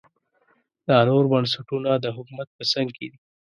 دا 0.87 0.97
نور 1.09 1.23
بنسټونه 1.31 1.91
د 1.97 2.05
حکومت 2.15 2.47
په 2.57 2.63
څنګ 2.71 2.87
دي. 2.97 3.09